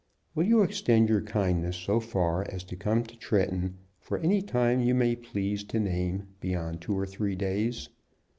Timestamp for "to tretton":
3.03-3.75